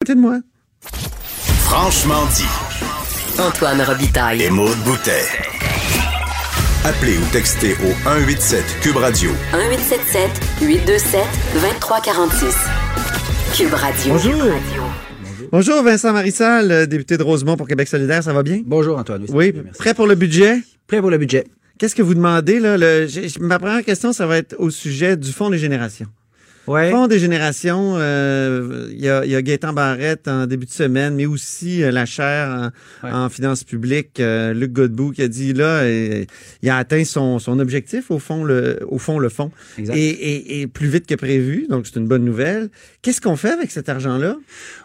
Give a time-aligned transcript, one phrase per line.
[0.00, 0.40] côté de moi.
[0.82, 3.40] Franchement dit.
[3.40, 4.42] Antoine Robitaille.
[4.42, 5.24] Et Maude Boutet.
[6.84, 9.30] Appelez ou textez au 187 Cube Radio.
[9.52, 10.30] 1877
[10.62, 11.20] 827
[11.54, 12.56] 2346.
[13.56, 14.12] Cube Radio.
[14.12, 14.52] Bonjour.
[15.52, 18.60] Bonjour Vincent Marissal, euh, député de Rosemont pour Québec solidaire, ça va bien?
[18.66, 19.24] Bonjour Antoine.
[19.30, 20.58] Oui, prêt pour le budget?
[20.86, 21.44] Prêt pour le budget.
[21.78, 22.76] Qu'est-ce que vous demandez là?
[22.76, 23.06] Le-
[23.40, 26.06] ma première question, ça va être au sujet du Fonds des générations.
[26.66, 26.90] Ouais.
[26.90, 30.70] Fonds des générations, euh, il y, a, il y a Gaétan Barrette en début de
[30.70, 32.48] semaine, mais aussi euh, la chaire
[33.02, 33.12] en, Ouais.
[33.12, 37.58] en finances publiques, euh, Luc Godbout, qui a dit là, il a atteint son, son
[37.60, 41.66] objectif au fond, le, au fond, le fond, et, et, et plus vite que prévu,
[41.68, 42.68] donc c'est une bonne nouvelle.
[43.02, 44.36] Qu'est-ce qu'on fait avec cet argent-là?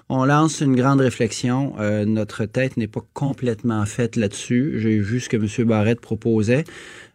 [0.10, 1.74] On lance une grande réflexion.
[2.06, 4.74] Notre tête n'est pas complètement faite là-dessus.
[4.78, 5.68] J'ai vu ce que M.
[5.68, 6.66] Barrette proposait.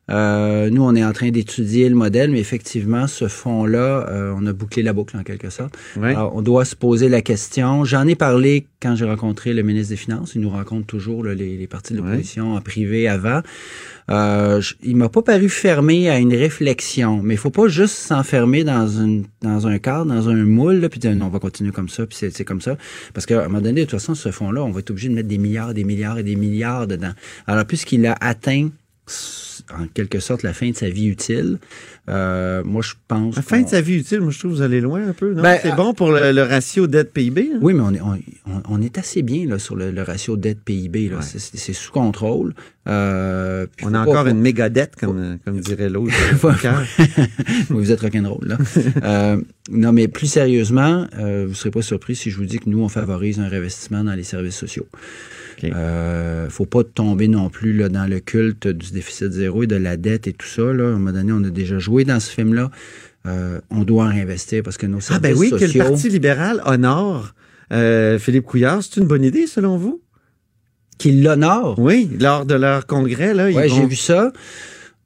[0.09, 4.47] Euh, nous, on est en train d'étudier le modèle, mais effectivement, ce fonds-là, euh, on
[4.47, 5.77] a bouclé la boucle en quelque sorte.
[5.97, 6.11] Ouais.
[6.11, 7.85] Alors, on doit se poser la question.
[7.85, 10.33] J'en ai parlé quand j'ai rencontré le ministre des Finances.
[10.37, 13.41] Il nous rencontre toujours là, les, les partis de l'opposition en privé avant.
[14.11, 17.95] Euh, je- il m'a pas paru fermé à une réflexion, mais il faut pas juste
[17.97, 21.41] s'enfermer dans une dans un cadre, dans un moule, là, puis dire non, on va
[21.41, 22.77] continuer comme ça, puis c'est c'est comme ça.
[23.13, 25.15] Parce qu'à un moment donné, de toute façon, ce fonds-là, on va être obligé de
[25.15, 27.13] mettre des milliards, des milliards et des milliards dedans.
[27.49, 28.69] Alors, puisqu'il a atteint
[29.73, 31.59] en quelque sorte la fin de sa vie utile,
[32.09, 33.35] euh, moi je pense.
[33.37, 35.33] La fin de sa vie utile, moi je trouve que vous allez loin un peu.
[35.35, 37.51] Ben, c'est euh, bon pour le, le ratio dette-PIB.
[37.55, 37.59] hein?
[37.61, 38.13] Oui, mais on est, on,
[38.47, 41.11] on- on est assez bien là, sur le, le ratio dette-PIB.
[41.11, 41.17] Ouais.
[41.23, 42.55] C'est- sous contrôle.
[42.89, 46.15] Euh, On a encore une méga dette, comme, comme dirait l'autre.
[47.71, 48.59] Vous êtes rock'n'roll, là.
[49.03, 52.59] Euh, non, mais plus sérieusement, euh, vous ne serez pas surpris si je vous dis
[52.59, 54.87] que nous, on favorise un réinvestissement dans les services sociaux.
[55.63, 55.71] OK.
[55.75, 59.77] Euh, faut pas tomber non plus là, dans le culte du déficit zéro et de
[59.77, 60.63] la dette et tout ça.
[60.73, 60.85] Là.
[60.85, 62.71] À un moment donné, on a déjà joué dans ce film-là.
[63.27, 66.63] Euh, on doit réinvestir parce que nos Ah services ben oui, que le Parti libéral
[66.65, 67.35] honore
[67.73, 70.01] euh, Philippe Couillard, c'est une bonne idée selon vous?
[70.99, 71.79] Qui l'honore.
[71.79, 74.33] Oui, lors de leur congrès, là, vont- j'ai vu ça.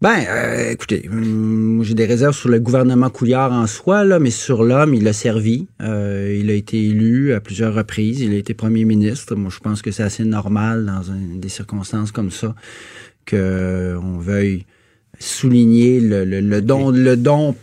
[0.02, 4.30] Ben, euh, écoutez, hum, j'ai des réserves sur le gouvernement Couillard en soi, là, mais
[4.30, 5.66] sur l'homme, il a servi.
[5.82, 8.20] Euh, il a été élu à plusieurs reprises.
[8.22, 9.34] Il a été premier ministre.
[9.34, 12.54] Moi, je pense que c'est assez normal dans un- des circonstances comme ça
[13.26, 14.64] que euh, on veuille
[15.18, 17.54] souligner le, le- le don le don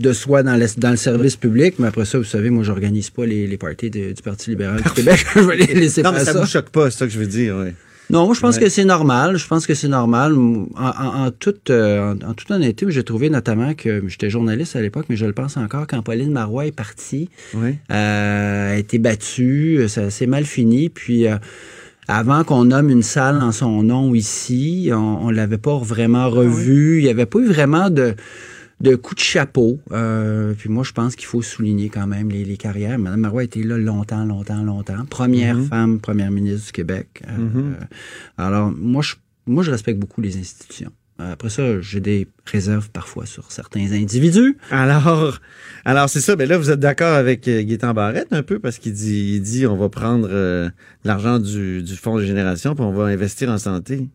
[0.00, 3.10] de soi dans le, dans le service public mais après ça vous savez moi j'organise
[3.10, 6.10] pas les, les parties de- du Parti libéral du Québec je vais les laisser Non,
[6.10, 7.56] mais faire ça ça vous choque pas, c'est ça que je veux dire.
[7.62, 7.70] oui.
[8.10, 9.36] Non, moi, je pense que c'est normal.
[9.38, 10.34] Je pense que c'est normal.
[10.34, 14.76] En, en- en toute, euh, en, en toute honnêteté, j'ai trouvé notamment que j'étais journaliste
[14.76, 17.76] à l'époque, mais je le pense encore, quand Pauline Marois est partie, Oui.
[17.90, 20.90] euh, a été battue, ça s'est mal fini.
[20.90, 21.36] Puis, euh,
[22.06, 26.98] avant qu'on nomme une salle en son nom ici, on, on l'avait pas vraiment revu.
[26.98, 28.14] Il y avait pas eu vraiment de
[28.84, 29.80] de coup de chapeau.
[29.92, 32.98] Euh, puis moi, je pense qu'il faut souligner quand même les, les carrières.
[32.98, 35.04] Madame Marois a été là longtemps, longtemps, longtemps.
[35.10, 37.22] Première femme, première ministre du Québec.
[37.28, 37.76] Euh, Mhm.
[38.38, 39.14] alors, moi je,
[39.46, 40.90] moi, je respecte beaucoup les institutions.
[41.20, 44.56] Euh, Après ça, j'ai des réserves parfois sur certains individus.
[44.70, 45.38] Alors,
[45.84, 46.34] alors c'est ça.
[46.34, 49.66] Ben là, vous êtes d'accord avec Gaétan Barrette un peu parce qu'il dit, il dit,
[49.66, 50.68] on va prendre euh,
[51.04, 54.08] l'argent du, du fonds de génération puis on va investir en santé.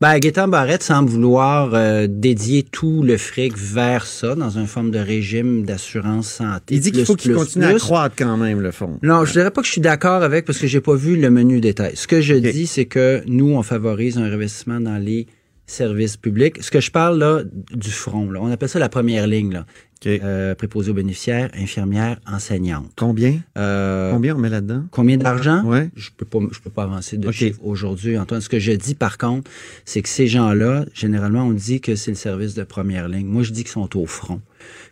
[0.00, 4.90] Ben, Gaétan Barrette semble vouloir euh, dédier tout le fric vers ça, dans une forme
[4.90, 6.74] de régime d'assurance santé.
[6.74, 8.98] Il dit qu'il faut qu'il plus, continue à croître quand même le fonds.
[9.02, 11.30] Non, je dirais pas que je suis d'accord avec parce que j'ai pas vu le
[11.30, 11.92] menu détail.
[11.96, 15.26] Ce que je dis, c'est que nous, on favorise un investissement dans les
[15.66, 16.62] services publics.
[16.62, 17.42] Ce que je parle là
[17.72, 19.66] du front, là, on appelle ça la première ligne, là.
[20.04, 20.20] OK.
[20.22, 22.90] Euh, préposé aux bénéficiaires, infirmières, enseignantes.
[22.96, 23.40] Combien?
[23.56, 24.84] Euh, Combien on met là-dedans?
[24.90, 25.62] Combien d'argent?
[25.64, 25.90] Ouais.
[25.96, 27.30] Je peux pas, je peux pas avancer de
[27.62, 28.40] aujourd'hui, Antoine.
[28.40, 29.50] Ce que je dis, par contre,
[29.84, 33.26] c'est que ces gens-là, généralement, on dit que c'est le service de première ligne.
[33.26, 34.40] Moi, je dis qu'ils sont au front.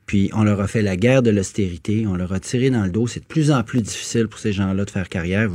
[0.07, 2.91] Puis, on leur a fait la guerre de l'austérité, on leur a tiré dans le
[2.91, 3.07] dos.
[3.07, 5.49] C'est de plus en plus difficile pour ces gens-là de faire carrière.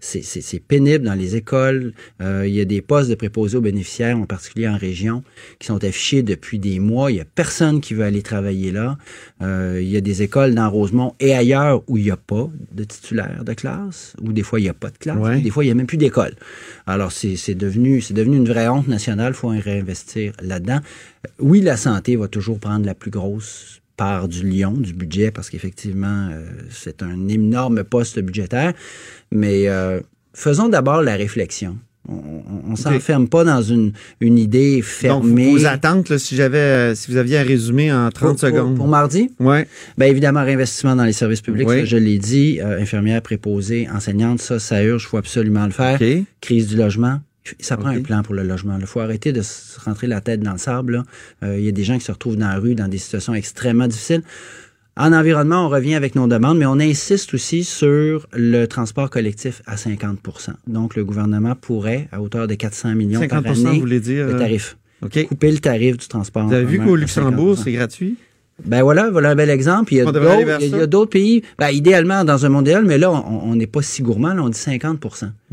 [0.00, 1.92] C'est pénible dans les écoles.
[2.20, 5.22] Euh, il y a des postes de préposés aux bénéficiaires, en particulier en région,
[5.58, 7.10] qui sont affichés depuis des mois.
[7.10, 8.98] Il y a personne qui veut aller travailler là.
[9.42, 12.48] Euh, il y a des écoles dans Rosemont et ailleurs où il n'y a pas
[12.72, 15.40] de titulaire de classe, où des fois il n'y a pas de classe, Ouais.
[15.40, 16.34] des fois il n'y a même plus d'école.
[16.86, 20.80] Alors c'est devenu, c'est devenu une vraie honte nationale, il faut réinvestir là-dedans.
[21.38, 23.39] Oui, la santé va toujours prendre la plus grosse
[23.96, 28.72] part du lion, du budget, parce qu'effectivement, euh, c'est un énorme poste budgétaire.
[29.30, 30.00] Mais euh,
[30.32, 31.76] faisons d'abord la réflexion.
[32.08, 35.50] On- on s'enferme pas dans une, une idée Donc, fermée.
[35.52, 38.40] vos attentes, là, si j'avais, euh, si vous aviez à résumer en 30 Pour- pour-
[38.40, 38.76] secondes.
[38.76, 39.30] Pour mardi?
[39.38, 39.68] Ouais.
[39.98, 41.80] Bien évidemment, réinvestissement dans les services publics, Oui.
[41.80, 42.58] ça, je l'ai dit.
[42.60, 46.00] Euh, infirmière, préposée, enseignante, ça, ça urge, il faut absolument le faire.
[46.40, 47.20] Crise du logement.
[47.58, 48.76] Ça prend un plan pour le logement.
[48.78, 50.92] Il faut arrêter de se rentrer la tête dans le sable.
[50.96, 51.04] là.
[51.44, 53.34] Euh, Il y a des gens qui se retrouvent dans la rue dans des situations
[53.34, 54.22] extrêmement difficiles.
[54.96, 59.62] En environnement, on revient avec nos demandes, mais on insiste aussi sur le transport collectif
[59.66, 63.80] à 50% Donc, le gouvernement pourrait, à hauteur de 400 millions 50 par année, vous
[63.80, 64.26] voulez dire?
[64.26, 64.76] le euh, tarif.
[65.28, 66.46] Couper le tarif du transport.
[66.46, 67.62] Vous avez vu qu'au Luxembourg, 50%.
[67.64, 68.16] c'est gratuit?
[68.66, 69.94] Ben voilà, voilà un bel exemple.
[69.94, 70.20] Il y a d'autres-
[70.60, 73.80] il il pays, ben, idéalement dans un monde idéal, mais là, on on n'est pas
[73.80, 75.00] si gourmand, là, on dit 50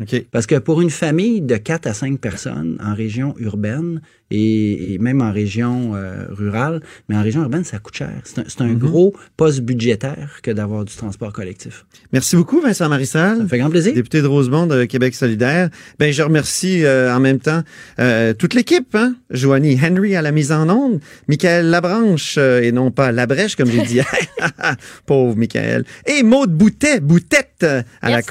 [0.01, 0.25] OK.
[0.31, 4.97] Parce que pour une famille de 4 à 5 personnes en région urbaine et, et
[4.99, 8.11] même en région euh, rurale, mais en région urbaine, ça coûte cher.
[8.23, 8.69] C'est un, c'est Mm-hmm.
[8.71, 11.85] un gros poste budgétaire que d'avoir du transport collectif.
[12.11, 13.38] Merci beaucoup, Vincent Marissal.
[13.38, 13.94] Ça me fait grand plaisir.
[13.94, 15.69] député de Rosemont de Québec solidaire.
[16.00, 17.61] Ben, je remercie euh, en même temps
[18.00, 19.15] euh, toute l'équipe, hein?
[19.29, 23.69] Joanie Henry à la mise en onde, Michael Labranche, euh, et non pas Labrèche, comme
[23.71, 24.05] j'ai dit hier.
[25.05, 25.85] Pauvre Michael.
[26.05, 28.25] Et Maude Boutet, Boutette, euh, à la Yes.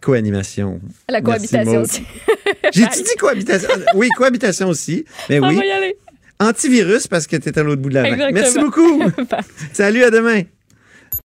[0.00, 0.80] Co-animation.
[1.08, 2.02] La cohabitation aussi.
[2.72, 3.68] J'ai-tu dit cohabitation?
[3.94, 5.04] Oui, cohabitation aussi.
[5.28, 5.56] Mais On oui.
[5.56, 5.96] va y aller.
[6.40, 8.30] Antivirus parce que tu es à l'autre bout de la main.
[8.32, 9.02] Merci beaucoup.
[9.72, 10.42] Salut, à demain.